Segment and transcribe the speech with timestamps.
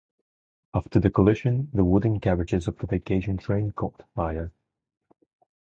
[0.73, 4.51] After the collision, the wooden carriages of the vacation train caught fire.